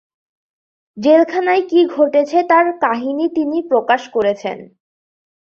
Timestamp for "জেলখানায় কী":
0.97-1.79